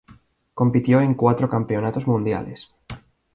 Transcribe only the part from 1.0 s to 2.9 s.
cuatro campeonatos mundiales.